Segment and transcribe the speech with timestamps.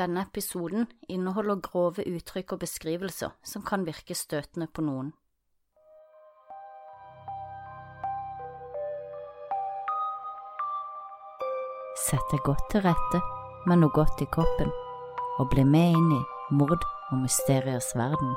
[0.00, 5.10] Denne episoden inneholder grove uttrykk og beskrivelser som kan virke støtende på noen.
[12.00, 13.20] Sett deg godt til rette
[13.68, 14.70] med noe godt i kroppen,
[15.36, 16.20] og bli med inn i
[16.56, 18.32] mord og mysteriers verden.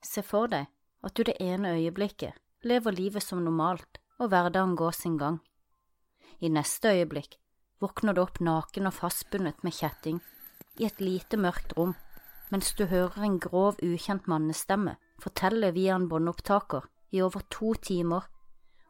[0.00, 0.72] Se for deg
[1.04, 5.40] at du det ene øyeblikket lever livet som normalt og hverdagen går sin gang.
[6.40, 7.38] I neste øyeblikk
[7.82, 10.20] våkner du opp naken og fastbundet med kjetting
[10.80, 11.94] i et lite mørkt rom
[12.52, 18.28] mens du hører en grov, ukjent mannestemme fortelle via en båndopptaker i over to timer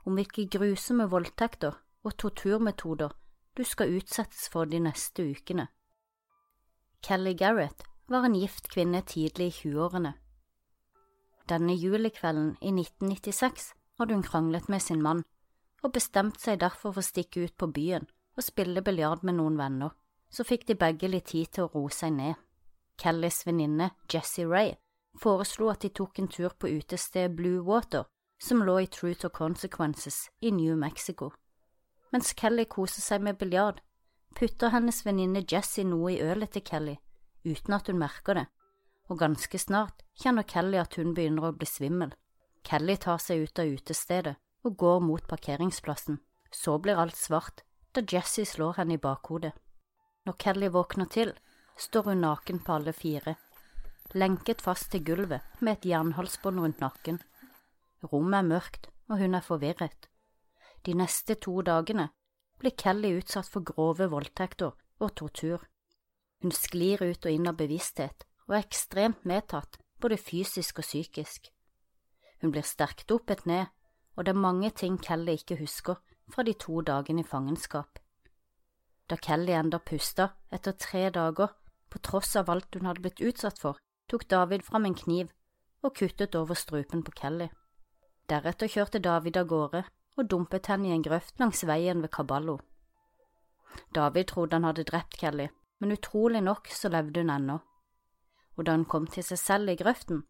[0.05, 3.15] om hvilke grusomme voldtekter og torturmetoder
[3.57, 5.69] du skal utsettes for de neste ukene.
[7.05, 10.15] Kelly Garrett var en gift kvinne tidlig i 20-årene
[11.49, 15.25] denne julekvelden i 1996 hadde hun kranglet med sin mann,
[15.83, 19.59] og bestemte seg derfor for å stikke ut på byen og spille biljard med noen
[19.59, 19.93] venner.
[20.31, 22.35] Så fikk de begge litt tid til å roe seg ned.
[22.99, 24.75] Kellys venninne Jessie Ray
[25.21, 28.09] foreslo at de tok en tur på utestedet Blue Water,
[28.41, 31.31] som lå i Truth or Consequences i New Mexico.
[32.13, 33.81] Mens Kelly koser seg med biljard,
[34.35, 36.97] putter hennes venninne Jessie noe i ølet til Kelly,
[37.45, 38.47] uten at hun merker det,
[39.11, 42.15] og ganske snart kjenner Kelly at hun begynner å bli svimmel.
[42.65, 46.21] Kelly tar seg ut av utestedet og går mot parkeringsplassen.
[46.51, 49.53] Så blir alt svart da Jesse slår henne i bakhodet.
[50.25, 51.35] Når Kelly våkner til,
[51.77, 53.35] står hun naken på alle fire,
[54.15, 57.21] lenket fast til gulvet med et jernhalsbånd rundt nakken.
[58.11, 60.09] Rommet er mørkt, og hun er forvirret.
[60.87, 62.09] De neste to dagene
[62.61, 65.67] blir Kelly utsatt for grove voldtekter og tortur.
[66.43, 71.49] Hun sklir ut og inn av bevissthet og er ekstremt medtatt, både fysisk og psykisk.
[72.43, 73.67] Hun blir sterkt dopet ned,
[74.17, 76.01] og det er mange ting Kelly ikke husker
[76.31, 77.99] fra de to dagene i fangenskap.
[79.09, 81.49] Da Kelly enda pusta etter tre dager,
[81.91, 83.79] på tross av alt hun hadde blitt utsatt for,
[84.09, 85.33] tok David fram en kniv
[85.83, 87.49] og kuttet over strupen på Kelly.
[88.29, 89.85] Deretter kjørte David av gårde
[90.17, 92.59] og dumpet henne i en grøft langs veien ved Caballo.
[93.95, 95.49] David trodde han hadde drept Kelly,
[95.81, 97.61] men utrolig nok så levde hun ennå
[98.57, 100.25] og da hun kom til seg selv i grøften,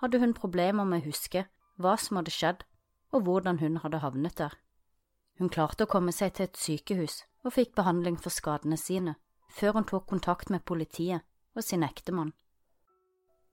[0.00, 1.46] hadde hun problemer med å huske
[1.80, 2.64] hva som hadde skjedd
[3.12, 4.54] og hvordan hun hadde havnet der.
[5.40, 9.16] Hun klarte å komme seg til et sykehus og fikk behandling for skadene sine,
[9.48, 11.24] før hun tok kontakt med politiet
[11.56, 12.34] og sin ektemann.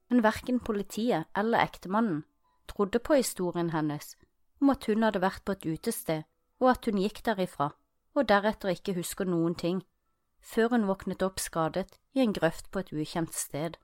[0.09, 2.23] Men verken politiet eller ektemannen
[2.67, 4.15] trodde på historien hennes
[4.61, 6.23] om at hun hadde vært på et utested,
[6.59, 7.69] og at hun gikk derifra,
[8.17, 9.83] og deretter ikke husker noen ting,
[10.41, 13.77] før hun våknet opp skadet i en grøft på et ukjent sted.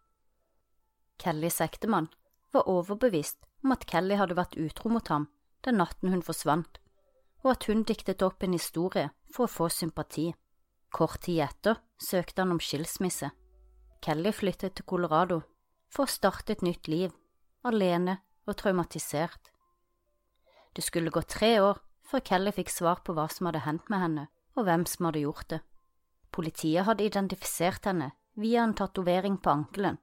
[1.23, 2.09] Kellys ektemann,
[2.51, 5.29] var overbevist om at Kelly hadde vært utro mot ham
[5.63, 6.79] den natten hun forsvant,
[7.43, 10.33] og at hun diktet opp en historie for å få sympati.
[10.91, 13.31] Kort tid etter søkte han om skilsmisse.
[14.03, 15.39] Kelly flyttet til Colorado
[15.87, 17.15] for å starte et nytt liv,
[17.63, 19.51] alene og traumatisert.
[20.75, 24.03] Det skulle gå tre år før Kelly fikk svar på hva som hadde hendt med
[24.03, 24.27] henne,
[24.59, 25.63] og hvem som hadde gjort det.
[26.33, 30.01] Politiet hadde identifisert henne via en tatovering på ankelen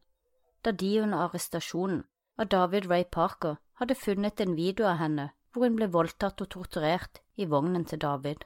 [0.65, 2.05] da de under arrestasjonen
[2.39, 6.51] av David Ray Parker hadde funnet en video av henne hvor hun ble voldtatt og
[6.55, 8.45] torturert i vognen til David.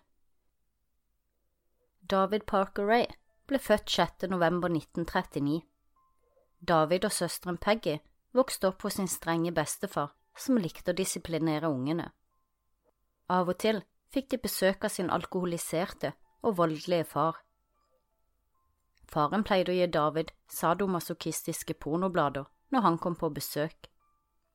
[2.10, 3.06] David Parker Ray
[3.48, 4.28] ble født 6.
[4.30, 5.62] november 1939.
[6.60, 7.98] David og søsteren Peggy
[8.32, 12.10] vokste opp hos sin strenge bestefar, som likte å disiplinere ungene.
[13.30, 13.82] Av og til
[14.12, 17.43] fikk de besøk av sin alkoholiserte og voldelige far,
[19.10, 23.88] Faren pleide å gi David sadomasochistiske pornoblader når han kom på besøk.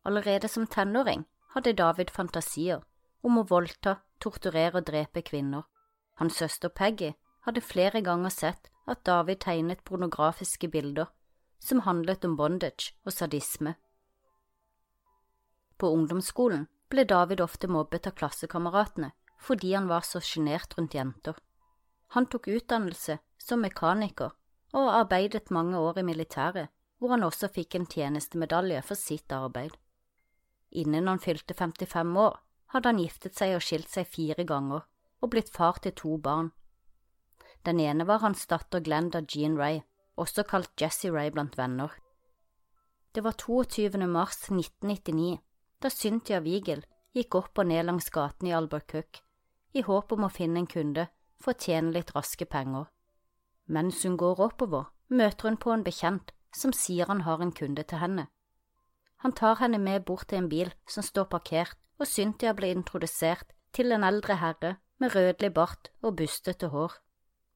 [0.05, 2.83] Allerede som tenåring hadde David fantasier
[3.21, 5.63] om å voldta, torturere og drepe kvinner.
[6.19, 7.13] Hans søster Peggy
[7.47, 11.07] hadde flere ganger sett at David tegnet pornografiske bilder
[11.59, 13.75] som handlet om bondage og sadisme.
[15.79, 21.37] På ungdomsskolen ble David ofte mobbet av klassekameratene fordi han var så sjenert rundt jenter.
[22.15, 24.33] Han tok utdannelse som mekaniker
[24.73, 26.69] og arbeidet mange år i militæret,
[26.99, 29.75] hvor han også fikk en tjenestemedalje for sitt arbeid.
[30.71, 32.39] Innen han fylte 55 år,
[32.73, 34.83] hadde han giftet seg og skilt seg fire ganger,
[35.21, 36.51] og blitt far til to barn.
[37.65, 39.81] Den ene var hans datter Glenda Jean Ray,
[40.15, 41.95] også kalt Jessie Ray blant venner.
[43.15, 43.97] Det var 22.
[44.07, 45.39] mars 1999
[45.81, 46.83] da Cynthia Wiegel
[47.15, 49.23] gikk opp og ned langs gaten i Albuquerque
[49.73, 51.07] i håp om å finne en kunde
[51.41, 52.87] for å tjene litt raske penger.
[53.69, 57.83] Mens hun går oppover, møter hun på en bekjent som sier han har en kunde
[57.85, 58.25] til henne.
[59.21, 63.53] Han tar henne med bort til en bil som står parkert, og Cynthia blir introdusert
[63.75, 66.95] til en eldre herre med rødlig bart og bustete hår.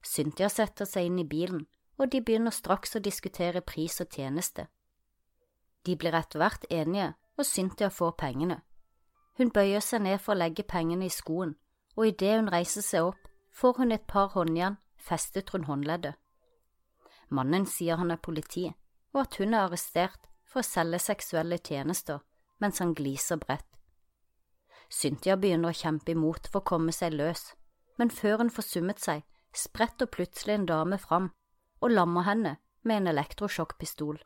[0.04, 1.66] Cynthia setter seg inn i bilen,
[1.98, 4.68] og de begynner straks å diskutere pris og tjeneste.
[5.88, 8.60] De blir etter hvert enige, og Cynthia får pengene.
[9.40, 11.56] Hun bøyer seg ned for å legge pengene i skoen,
[11.96, 16.16] og idet hun reiser seg opp, får hun et par håndjern festet rundt håndleddet.
[17.34, 18.70] Mannen sier han er politi,
[19.14, 22.22] og at hun er arrestert for å selge seksuelle tjenester,
[22.62, 23.68] mens han gliser bredt.
[24.94, 27.54] Cynthia begynner å kjempe imot for å komme seg løs,
[27.98, 29.24] men før hun får summet seg,
[29.54, 31.32] spretter plutselig en dame fram
[31.82, 34.20] og lammer henne med en elektrosjokkpistol.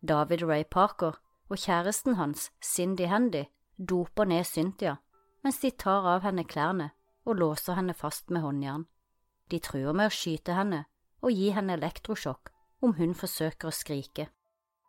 [0.00, 3.46] David Ray Parker og kjæresten hans, Cindy Handy,
[3.78, 4.98] doper ned Cynthia
[5.42, 6.90] mens de tar av henne klærne
[7.28, 8.86] og låser henne fast med håndjern.
[9.48, 10.84] De truer med å skyte henne
[11.22, 12.52] og gi henne elektrosjokk
[12.84, 14.28] om hun forsøker å skrike.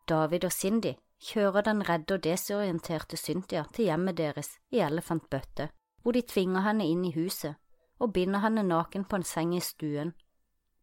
[0.09, 5.69] David og Cindy kjører den redde og desorienterte Cynthia til hjemmet deres i Elephant Bøtte,
[6.01, 7.57] hvor de tvinger henne inn i huset
[7.99, 10.13] og binder henne naken på en seng i stuen,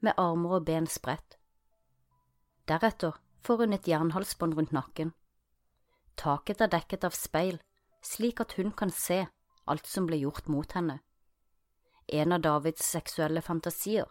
[0.04, 1.38] med armer og ben spredt.
[2.68, 5.14] Deretter får hun et jernhalsbånd rundt nakken.
[6.16, 7.60] Taket er dekket av speil,
[8.04, 9.24] slik at hun kan se
[9.66, 11.00] alt som ble gjort mot henne.
[12.08, 14.06] En av Davids seksuelle fantasier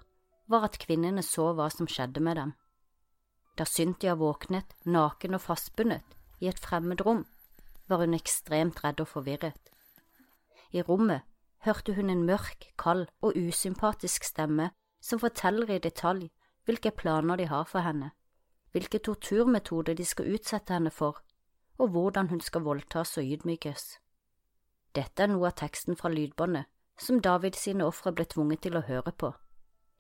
[0.52, 2.52] var at kvinnene så hva som skjedde med dem.
[3.56, 6.04] Da Cynthia våknet, naken og fastbundet,
[6.44, 7.24] i et fremmed rom,
[7.88, 9.72] var hun ekstremt redd og forvirret.
[10.76, 11.24] I rommet
[11.64, 16.28] hørte hun en mørk, kald og usympatisk stemme som forteller i detalj
[16.66, 18.12] hvilke planer de har for henne,
[18.74, 21.22] hvilke torturmetoder de skal utsette henne for,
[21.80, 24.00] og hvordan hun skal voldtas og ydmykes.
[24.96, 28.86] Dette er noe av teksten fra lydbåndet som David sine ofre ble tvunget til å
[28.88, 29.34] høre på.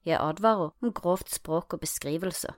[0.06, 2.56] Jeg advarer om grovt språk og beskrivelser.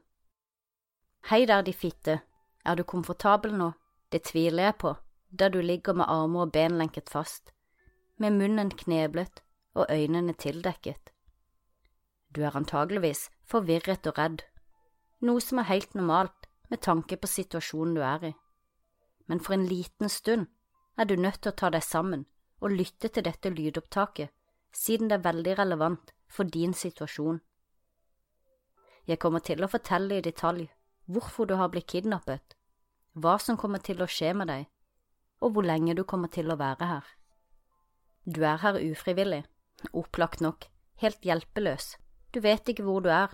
[1.29, 2.19] Hei der, de fitte,
[2.65, 3.71] er du komfortabel nå?
[4.11, 4.93] Det tviler jeg på,
[5.31, 7.51] der du ligger med armer og ben lenket fast,
[8.17, 9.41] med munnen kneblet
[9.75, 11.11] og øynene tildekket.
[12.35, 14.43] Du er antageligvis forvirret og redd,
[15.21, 18.33] noe som er helt normalt med tanke på situasjonen du er i.
[19.27, 20.47] Men for en liten stund
[20.97, 22.25] er du nødt til å ta deg sammen
[22.61, 24.31] og lytte til dette lydopptaket,
[24.73, 27.39] siden det er veldig relevant for din situasjon.
[29.07, 30.67] Jeg kommer til å fortelle i detalj
[31.07, 32.57] hvorfor du har blitt kidnappet,
[33.15, 34.67] hva som kommer til å skje med deg,
[35.41, 37.05] og hvor lenge du kommer til å være her.
[38.25, 39.45] Du er her ufrivillig,
[39.93, 40.67] opplagt nok,
[40.99, 41.95] helt hjelpeløs,
[42.33, 43.31] du vet ikke hvor du er,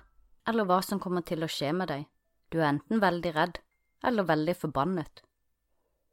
[0.48, 2.06] eller hva som kommer til å skje med deg,
[2.54, 3.60] du er enten veldig redd
[4.06, 5.24] eller veldig forbannet.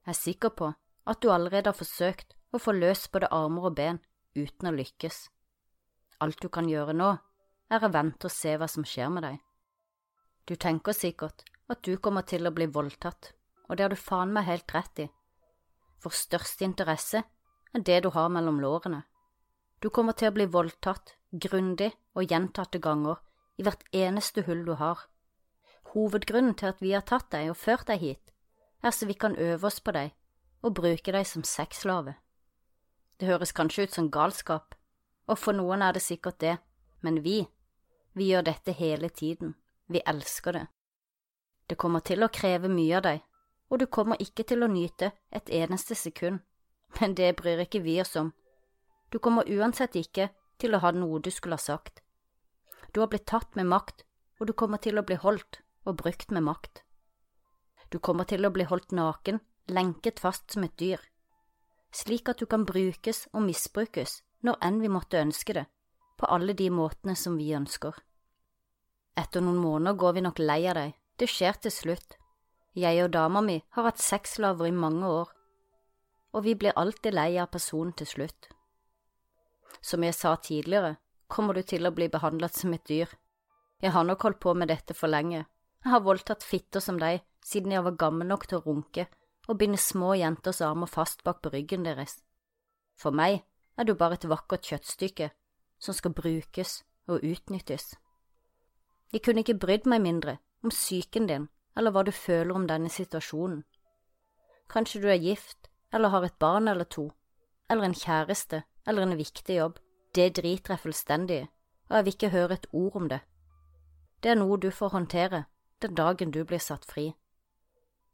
[0.07, 0.71] Jeg er sikker på
[1.11, 4.01] at du allerede har forsøkt å få løs både armer og ben
[4.37, 5.29] uten å lykkes.
[6.21, 7.11] Alt du kan gjøre nå,
[7.71, 9.39] er å vente og se hva som skjer med deg.
[10.47, 13.33] Du tenker sikkert at du kommer til å bli voldtatt,
[13.69, 15.09] og det har du faen meg helt rett i.
[16.03, 19.05] For størst interesse er det du har mellom lårene.
[19.81, 23.21] Du kommer til å bli voldtatt grundig og gjentatte ganger
[23.61, 25.07] i hvert eneste hull du har.
[25.93, 28.25] Hovedgrunnen til at vi har tatt deg og ført deg hit,
[28.83, 30.13] er så vi kan øve oss på deg
[30.65, 32.17] og bruke deg som sexslave.
[33.21, 34.75] Det høres kanskje ut som galskap,
[35.29, 36.55] og for noen er det sikkert det,
[37.05, 37.43] men vi,
[38.17, 39.53] vi gjør dette hele tiden,
[39.93, 40.63] vi elsker det.
[41.69, 43.21] Det kommer til å kreve mye av deg,
[43.69, 46.41] og du kommer ikke til å nyte et eneste sekund,
[46.97, 48.33] men det bryr ikke vi oss om.
[49.13, 52.01] Du kommer uansett ikke til å ha noe du skulle ha sagt.
[52.97, 54.07] Du har blitt tatt med makt,
[54.41, 56.87] og du kommer til å bli holdt og brukt med makt.
[57.93, 61.10] Du kommer til å bli holdt naken, lenket fast som et dyr
[61.91, 65.67] slik at du kan brukes og misbrukes når enn vi måtte ønske det,
[66.17, 67.95] på alle de måtene som vi ønsker.
[69.19, 72.17] Etter noen måneder går vi nok lei av deg, det skjer til slutt.
[72.79, 75.29] Jeg og dama mi har hatt sexslaver i mange år,
[76.33, 78.51] og vi blir alltid lei av personen til slutt.
[79.83, 83.11] Som jeg sa tidligere, kommer du til å bli behandlet som et dyr.
[83.83, 85.45] Jeg har nok holdt på med dette for lenge,
[85.81, 89.07] jeg har voldtatt fitter som deg siden jeg var gammel nok til å runke
[89.51, 92.21] og binde små jenters armer fast bak på ryggen deres.
[92.95, 93.43] For meg
[93.77, 95.31] er du bare et vakkert kjøttstykke
[95.83, 97.97] som skal brukes og utnyttes.
[99.11, 102.91] Jeg kunne ikke brydd meg mindre om psyken din eller hva du føler om denne
[102.93, 103.65] situasjonen.
[104.71, 107.09] Kanskje du er gift eller har et barn eller to,
[107.71, 109.81] eller en kjæreste eller en viktig jobb.
[110.15, 111.49] Det driter jeg fullstendig i,
[111.89, 113.21] og jeg vil ikke høre et ord om det.
[114.23, 115.45] Det er noe du får håndtere
[115.83, 117.15] den dagen du blir satt fri.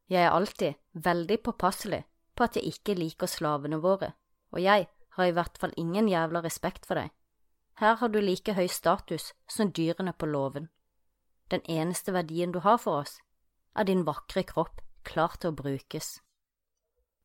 [0.06, 2.04] Jeg er alltid veldig påpasselig
[2.36, 4.12] på at jeg ikke liker slavene våre,
[4.54, 4.86] og jeg
[5.16, 7.10] har i hvert fall ingen jævla respekt for deg.
[7.80, 10.68] Her har du like høy status som dyrene på låven.
[11.50, 13.18] Den eneste verdien du har for oss,
[13.74, 16.20] er din vakre kropp klar til å brukes.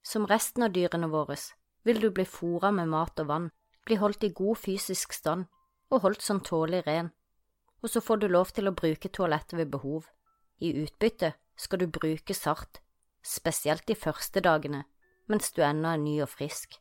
[0.04, 1.38] Som resten av dyrene våre
[1.86, 3.50] vil du bli fora med mat og vann,
[3.86, 5.48] bli holdt i god fysisk stand
[5.90, 7.12] og holdt som tålelig ren,
[7.82, 10.06] og så får du lov til å bruke toalettet ved behov.
[10.62, 12.80] I utbytte skal du bruke sart,
[13.22, 14.86] spesielt de første dagene,
[15.30, 16.80] mens du ennå er ny og frisk.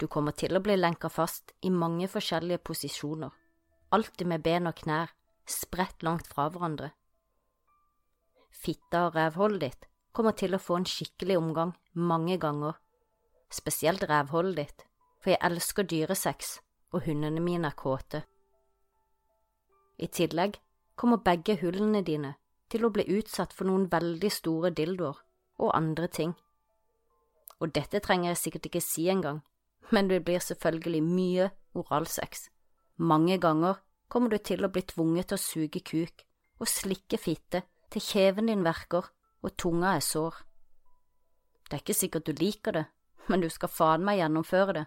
[0.00, 3.32] Du kommer til å bli lenka fast i mange forskjellige posisjoner,
[3.92, 5.12] alltid med ben og knær
[5.48, 6.90] spredt langt fra hverandre.
[8.56, 12.78] Fitta og rævhullet ditt kommer til å få en skikkelig omgang mange ganger,
[13.52, 14.86] spesielt rævhullet ditt,
[15.20, 16.56] for jeg elsker dyresex,
[16.96, 18.24] og hundene mine er kåte.
[20.00, 20.56] I tillegg
[20.96, 22.34] kommer begge hullene dine
[22.70, 25.18] til å bli utsatt for noen veldig store dildoer
[25.62, 26.34] og andre ting.
[27.60, 29.40] Og dette trenger jeg sikkert ikke si engang,
[29.90, 32.48] men det blir selvfølgelig mye oralsex.
[32.96, 36.26] Mange ganger kommer du til å bli tvunget til å suge kuk
[36.60, 39.08] og slikke fitte til kjeven din verker
[39.42, 40.42] og tunga er sår.
[41.66, 42.84] Det er ikke sikkert du liker det,
[43.28, 44.86] men du skal faen meg gjennomføre det.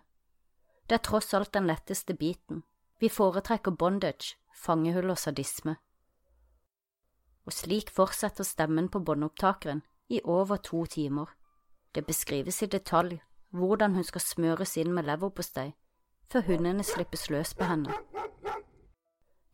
[0.87, 2.63] Det er tross alt den letteste biten.
[2.99, 5.77] Vi foretrekker bondage, fangehull og sadisme.
[7.49, 9.79] Og slik fortsetter stemmen på båndopptakeren
[10.13, 11.31] i over to timer.
[11.95, 13.15] Det beskrives i detalj
[13.49, 15.71] hvordan hun skal smøres inn med leverpostei
[16.29, 17.95] før hundene slippes løs på henne.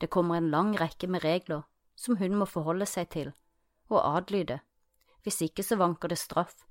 [0.01, 1.63] Det kommer en lang rekke med regler
[1.95, 3.31] som hun må forholde seg til
[3.87, 4.59] og adlyde,
[5.23, 6.65] hvis ikke så vanker det straff,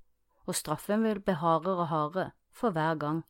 [0.45, 3.25] og straffen vil bli hardere og hardere for hver gang.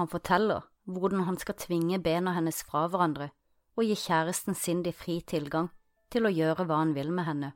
[0.00, 3.34] Han forteller hvordan han skal tvinge bena hennes fra hverandre
[3.76, 5.68] og gi kjæresten Cindy fri tilgang
[6.12, 7.52] til å gjøre hva han vil med henne.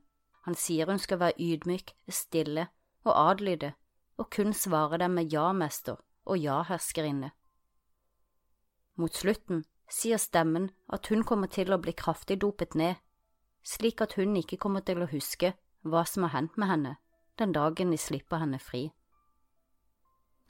[0.46, 2.66] Han sier hun skal være ydmyk, stille
[3.06, 3.72] og adlyde
[4.20, 7.32] og kun svare dem med ja-mester og ja-herskerinne.
[9.00, 12.98] Mot slutten sier stemmen at hun kommer til å bli kraftig dopet ned,
[13.62, 16.96] slik at hun ikke kommer til å huske hva som har hendt med henne
[17.40, 18.90] den dagen de slipper henne fri.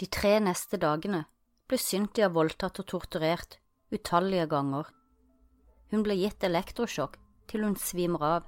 [0.00, 1.25] De tre neste dagene
[1.71, 3.59] ble Cynthia voldtatt og torturert
[3.92, 4.88] utallige ganger.
[5.92, 7.18] Hun ble gitt elektrosjokk
[7.52, 8.47] til hun svimer av,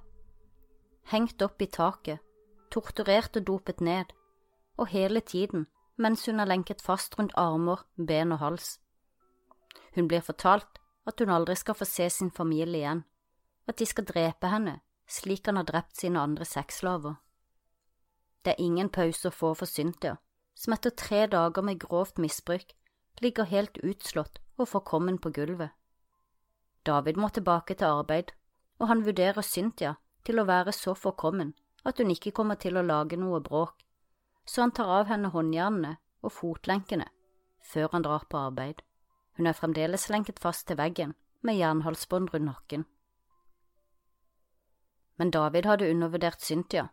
[1.13, 2.23] hengt opp i taket,
[2.73, 4.15] torturert og dopet ned,
[4.81, 5.69] og hele tiden
[6.01, 8.79] mens hun er lenket fast rundt armer, ben og hals.
[9.95, 13.05] Hun blir fortalt at hun aldri skal få se sin familie igjen,
[13.69, 17.15] at de skal drepe henne slik han har drept sine andre sexslaver.
[18.45, 20.17] Det er ingen pause å få for Cynthia,
[20.55, 22.75] som etter tre dager med grovt misbruk
[23.23, 25.71] ligger helt utslått og forkommen på gulvet.
[26.85, 28.33] David må tilbake til arbeid,
[28.79, 31.53] og han vurderer Cynthia til å være så forkommen
[31.85, 33.85] at hun ikke kommer til å lage noe bråk,
[34.47, 37.07] så han tar av henne håndjernene og fotlenkene
[37.65, 38.83] før han drar på arbeid.
[39.37, 42.85] Hun er fremdeles lenket fast til veggen med jernhalsbånd rundt nakken.
[45.17, 46.89] Men David hadde undervurdert Cynthia.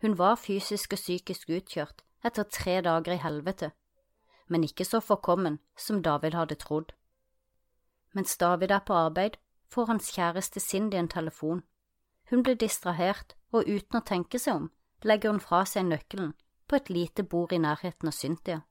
[0.00, 3.72] Hun var fysisk og psykisk utkjørt etter tre dager i helvete,
[4.48, 6.92] men ikke så forkommen som David hadde trodd.
[8.12, 9.38] Mens David er på arbeid,
[9.72, 11.62] får hans kjæreste Cindy en telefon.
[12.30, 14.70] Hun blir distrahert, og uten å tenke seg om,
[15.04, 16.34] legger hun fra seg nøkkelen
[16.68, 18.62] på et lite bord i nærheten av Cynthia.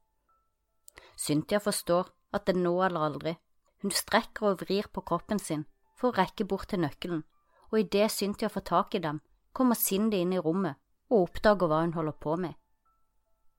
[1.17, 3.35] Cynthia forstår at det er nå eller aldri.
[3.81, 5.65] Hun strekker og vrir på kroppen sin
[5.97, 7.23] for å rekke bort til nøkkelen,
[7.69, 9.21] og idet Cynthia får tak i dem,
[9.53, 10.79] kommer Cindy inn i rommet
[11.11, 12.55] og oppdager hva hun holder på med.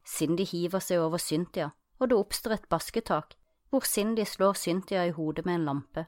[0.09, 1.71] Cindy hiver seg over Cynthia,
[2.01, 3.37] og det oppstår et basketak
[3.71, 6.07] hvor Cindy slår Cynthia i hodet med en lampe.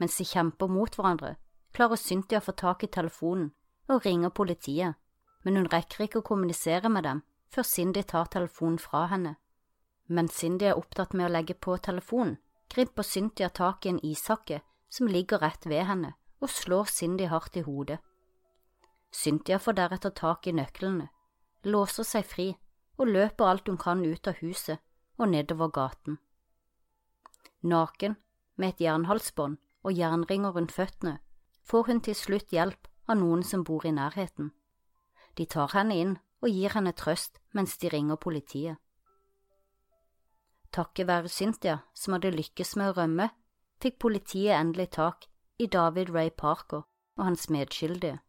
[0.00, 1.36] Mens de kjemper mot hverandre,
[1.72, 3.52] klarer Cynthia å få tak i telefonen
[3.90, 4.96] og ringer politiet,
[5.42, 7.22] men hun rekker ikke å kommunisere med dem
[7.52, 9.36] før Cindy tar telefonen fra henne.
[10.08, 12.38] Mens Cindy er opptatt med å legge på telefonen,
[12.72, 17.56] griper Cynthia tak i en ishakke som ligger rett ved henne, og slår Cindy hardt
[17.56, 17.98] i hodet.
[19.12, 21.10] Cynthia får deretter tak i nøklene,
[21.64, 22.48] låser seg fri
[22.98, 24.80] og løper alt hun kan ut av huset
[25.18, 26.18] og nedover gaten.
[27.62, 28.16] Naken,
[28.56, 31.18] med et jernhalsbånd og jernringer rundt føttene,
[31.64, 34.52] får hun til slutt hjelp av noen som bor i nærheten.
[35.38, 38.76] De tar henne inn og gir henne trøst mens de ringer politiet.
[40.72, 43.28] Takket være Cynthia, som hadde lykkes med å rømme,
[43.82, 45.26] fikk politiet endelig tak
[45.60, 46.86] i David Ray Parker
[47.18, 48.20] og hans medskyldige.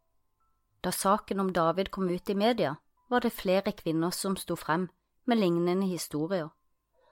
[0.83, 2.75] Da saken om David kom ut i media,
[3.10, 4.89] var det flere kvinner som sto frem
[5.25, 6.50] med lignende historier,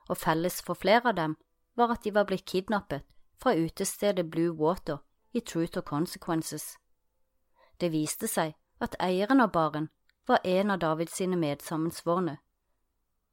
[0.09, 1.37] og felles for flere av dem
[1.79, 3.05] var at de var blitt kidnappet
[3.41, 4.97] fra utestedet Blue Water
[5.31, 6.77] i Truth or Consequences.
[7.77, 9.89] Det viste seg at eieren av baren
[10.27, 12.37] var en av Davids sine medsammensvorne.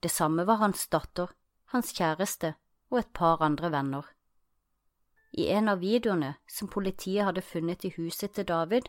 [0.00, 1.28] Det samme var hans datter,
[1.74, 2.54] hans kjæreste
[2.90, 4.06] og et par andre venner.
[5.32, 8.88] I en av videoene som politiet hadde funnet i huset til David,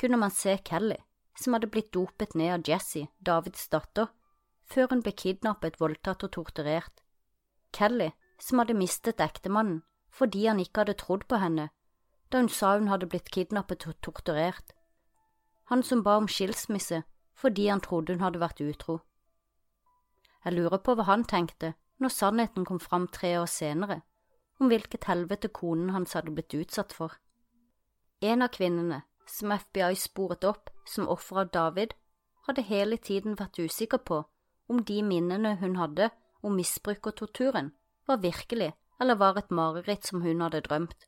[0.00, 0.96] kunne man se Kelly,
[1.36, 4.08] som hadde blitt dopet ned av Jesse, Davids datter,
[4.64, 7.02] før hun ble kidnappet, voldtatt og torturert.
[7.76, 8.10] Kelly,
[8.40, 9.82] som hadde mistet ektemannen
[10.16, 11.68] fordi han ikke hadde trodd på henne
[12.32, 14.72] da hun sa hun hadde blitt kidnappet og torturert.
[15.70, 17.02] Han som ba om skilsmisse
[17.36, 19.00] fordi han trodde hun hadde vært utro.
[20.44, 24.00] Jeg lurer på hva han tenkte når sannheten kom fram tre år senere,
[24.60, 27.12] om hvilket helvete konen hans hadde blitt utsatt for.
[28.22, 31.94] En av kvinnene som FBI sporet opp som offer av David,
[32.46, 34.22] hadde hele tiden vært usikker på
[34.70, 36.10] om de minnene hun hadde
[36.42, 37.72] om misbruk og torturen,
[38.06, 41.06] var virkelig eller var et mareritt som hun hadde drømt.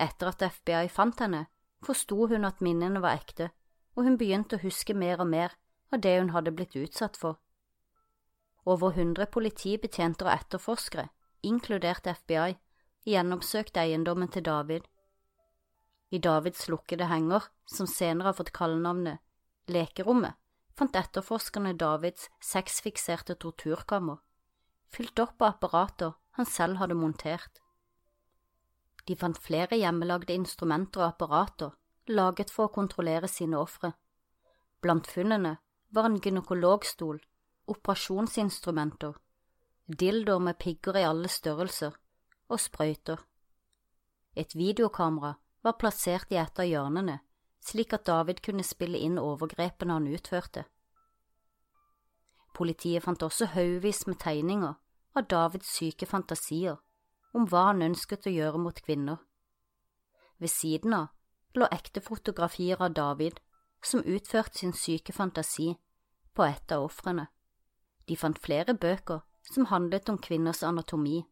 [0.00, 1.46] Etter at FBI fant henne,
[1.84, 3.50] forsto hun at minnene var ekte,
[3.94, 5.54] og hun begynte å huske mer og mer
[5.92, 7.38] av det hun hadde blitt utsatt for.
[8.64, 11.10] Over hundre politibetjenter og etterforskere,
[11.44, 12.56] inkludert FBI,
[13.04, 14.88] gjennomsøkte eiendommen til David.
[16.10, 19.20] I Davids lukkede henger, som senere har fått kallenavnet
[19.68, 20.34] Lekerommet,
[20.76, 24.18] fant etterforskerne Davids sexfikserte torturkammer,
[24.92, 27.60] fylt opp av apparater han selv hadde montert.
[29.06, 31.74] De fant flere hjemmelagde instrumenter og apparater
[32.08, 33.92] laget for å kontrollere sine ofre.
[34.84, 35.56] Blant funnene
[35.94, 37.20] var en gynekologstol,
[37.70, 39.14] operasjonsinstrumenter,
[39.86, 41.94] dildoer med pigger i alle størrelser
[42.48, 43.22] og sprøyter.
[44.36, 47.20] Et videokamera var plassert i et av hjørnene,
[47.64, 50.66] slik at David kunne spille inn overgrepene han utførte.
[52.54, 54.74] Politiet fant også haugevis med tegninger
[55.14, 56.78] av Davids syke fantasier
[57.34, 59.18] om hva han ønsket å gjøre mot kvinner.
[60.38, 61.10] Ved siden av
[61.58, 63.38] lå ekte fotografier av David
[63.84, 65.74] som utførte sin syke fantasi
[66.34, 67.28] på et av ofrene.
[68.08, 71.22] De fant flere bøker som handlet om kvinners anatomi.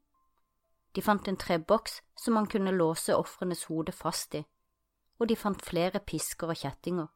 [0.94, 4.44] De fant en treboks som man kunne låse ofrenes hode fast i,
[5.18, 7.08] og de fant flere pisker og kjettinger.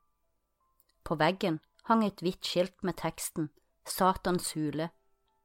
[1.05, 3.51] På veggen hang et hvitt skilt med teksten
[3.87, 4.91] Satans hule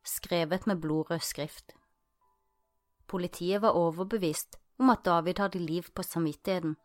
[0.04, 1.76] skrevet med blodrød skrift.
[3.08, 6.78] Politiet var overbevist om at David hadde liv på samvittigheten,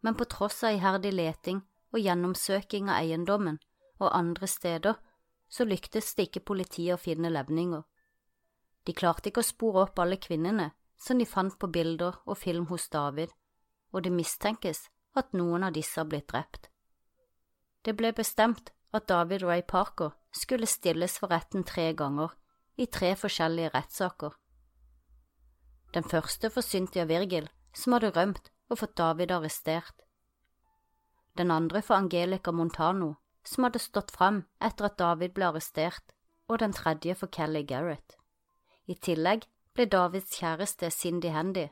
[0.00, 1.60] men på tross av iherdig leting
[1.92, 3.58] og gjennomsøking av eiendommen
[3.98, 4.96] og andre steder,
[5.48, 7.82] så lyktes det ikke politiet å finne levninger.
[8.86, 12.66] De klarte ikke å spore opp alle kvinnene som de fant på bilder og film
[12.72, 13.30] hos David,
[13.92, 16.68] og det mistenkes at noen av disse har blitt drept.
[17.84, 22.34] Det ble bestemt at David Ray Parker skulle stilles for retten tre ganger
[22.78, 24.36] i tre forskjellige rettssaker.
[25.94, 30.04] Den første for Cynthia Virgil, som hadde rømt og fått David arrestert.
[31.38, 33.14] Den andre for Angelica Montano,
[33.44, 36.14] som hadde stått frem etter at David ble arrestert,
[36.48, 38.16] og den tredje for Kelly Garrett.
[38.86, 41.66] I tillegg ble Davids kjæreste Cindy Handy,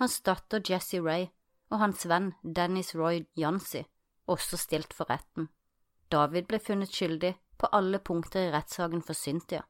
[0.00, 1.30] hans datter Jessie Ray
[1.70, 3.84] og hans venn Dennis Roy Jansi
[4.30, 5.48] også stilt for retten.
[6.12, 9.62] David ble funnet skyldig på alle punkter i rettssaken for Cynthia.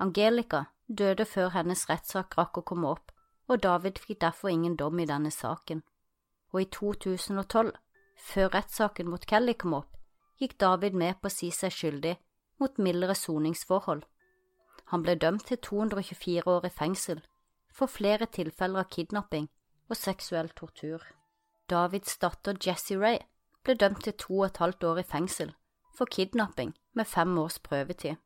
[0.00, 0.64] Angelica
[0.98, 3.12] døde før hennes rettssak rakk å komme opp,
[3.50, 5.82] og David fikk derfor ingen dom i denne saken.
[6.52, 7.72] Og i 2012,
[8.16, 9.98] før rettssaken mot Kelly kom opp,
[10.40, 12.14] gikk David med på å si seg skyldig
[12.60, 14.06] mot mildere soningsforhold.
[14.90, 17.20] Han ble dømt til 224 år i fengsel
[17.70, 19.50] for flere tilfeller av kidnapping
[19.90, 21.04] og seksuell tortur.
[21.70, 23.20] Davids datter Jessie Ray
[23.64, 25.54] ble dømt til to og et halvt år i fengsel
[25.94, 28.16] for kidnapping med fem års prøvetid.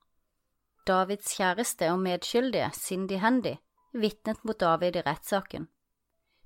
[0.86, 3.54] Davids kjæreste og medskyldige, Cindy Handy,
[3.92, 5.68] vitnet mot David i rettssaken.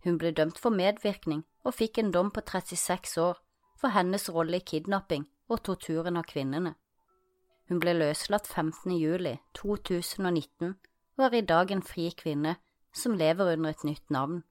[0.05, 3.41] Hun ble dømt for medvirkning og fikk en dom på 36 år
[3.81, 6.77] for hennes rolle i kidnapping og torturen av kvinnene.
[7.69, 8.95] Hun ble løslatt 15.
[8.95, 10.77] juli 2019
[11.19, 12.57] og er i dag en fri kvinne
[12.95, 14.45] som lever under et nytt navn.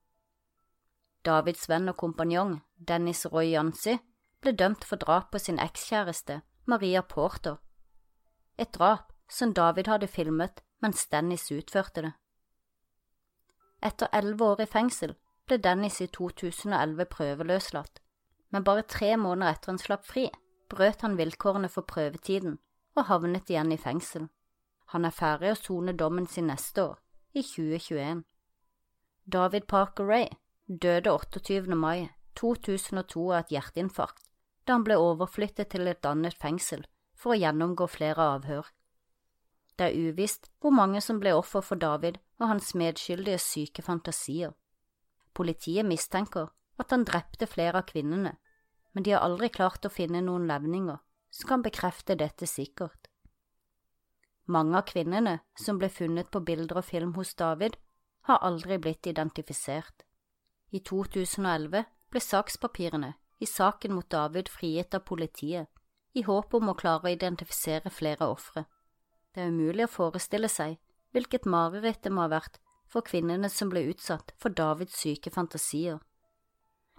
[1.24, 3.98] Davids venn og kompanjong, Dennis Roy Jansi,
[4.44, 7.56] ble dømt for drap på sin ekskjæreste, Maria Porter.
[8.58, 12.14] Et drap som David hadde filmet mens Dennis utførte det.
[13.84, 15.16] Etter elleve år i fengsel
[15.48, 18.02] ble Dennis i 2011 prøveløslatt,
[18.52, 20.28] men bare tre måneder etter han slapp fri,
[20.70, 22.58] brøt han vilkårene for prøvetiden
[22.98, 24.28] og havnet igjen i fengsel.
[24.94, 26.98] Han er ferdig å sone dommen sin neste år,
[27.36, 28.24] i 2021.
[29.28, 30.30] David Parker Ray
[30.68, 31.76] døde 28.
[31.76, 32.10] mai
[32.40, 34.24] 2002 av et hjerteinfarkt
[34.68, 36.84] da han ble overflyttet til et annet fengsel
[37.16, 38.66] for å gjennomgå flere avhør.
[39.78, 44.56] Det er uvisst hvor mange som ble offer for David og hans medskyldige syke fantasier.
[45.38, 46.50] Politiet mistenker
[46.82, 48.34] at han drepte flere av kvinnene,
[48.94, 50.98] men de har aldri klart å finne noen levninger
[51.30, 53.10] som kan bekrefte dette sikkert.
[54.48, 57.76] Mange av kvinnene som ble funnet på bilder og film hos David,
[58.28, 60.04] har aldri blitt identifisert.
[60.72, 65.68] I 2011 ble sakspapirene i saken mot David frigitt av politiet,
[66.18, 68.66] i håp om å klare å identifisere flere ofre
[69.38, 70.80] Det er umulig å forestille seg
[71.14, 72.56] hvilket mareritt det må ha vært
[72.90, 76.00] for kvinnene som ble utsatt for Davids syke fantasier.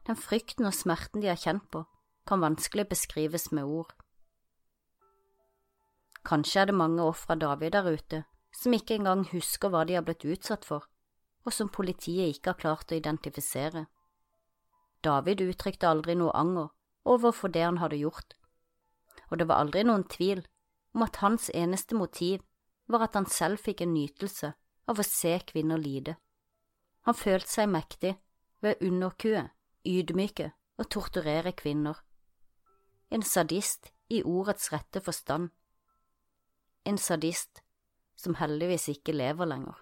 [0.07, 1.81] Den frykten og smerten de har kjent på,
[2.31, 3.90] kan vanskelig beskrives med ord.
[6.31, 8.20] Kanskje er det mange ofre av David der ute
[8.55, 10.87] som ikke engang husker hva de har blitt utsatt for,
[11.42, 13.88] og som politiet ikke har klart å identifisere.
[15.03, 16.70] David uttrykte aldri noe anger
[17.03, 18.38] overfor det han hadde gjort,
[19.27, 20.44] og det var aldri noen tvil
[20.99, 22.43] om at hans eneste motiv
[22.91, 24.51] var at han selv fikk en nytelse
[24.91, 26.17] av å se kvinner lide.
[27.07, 28.17] Han følte seg mektig
[28.65, 29.45] ved å underkue,
[29.87, 32.01] ydmyke og torturere kvinner.
[33.15, 35.53] En sadist i ordets rette forstand.
[36.85, 37.63] En sadist
[38.19, 39.79] som heldigvis ikke lever lenger.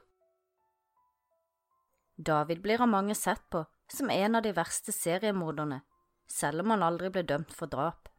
[2.16, 5.80] David blir av mange sett på som en av de verste seriemorderne,
[6.26, 8.10] selv om han aldri ble dømt for drap.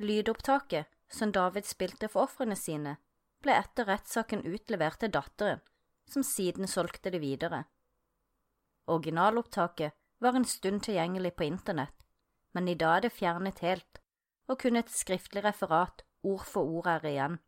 [0.00, 2.96] Lydopptaket som David spilte for ofrene sine,
[3.42, 5.62] ble etter rettssaken utlevert til datteren,
[6.10, 7.64] som siden solgte det videre.
[8.86, 12.06] Originalopptaket var en stund tilgjengelig på internett,
[12.54, 14.00] men i dag er det fjernet helt,
[14.48, 17.38] og kun et skriftlig referat ord for ord er igjen.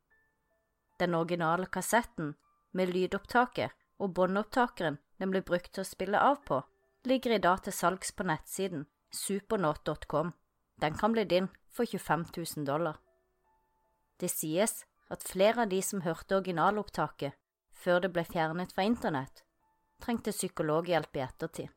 [0.99, 2.35] Den originale kassetten,
[2.73, 6.61] med lydopptaket og båndopptakeren den ble brukt til å spille av på,
[7.09, 10.33] ligger i dag til salgs på nettsiden supernaut.com.
[10.83, 12.99] Den kan bli din for 25 000 dollar.
[14.19, 17.37] Det sies at flere av de som hørte originalopptaket
[17.79, 19.45] før det ble fjernet fra internett,
[20.03, 21.69] trengte psykologhjelp i ettertid.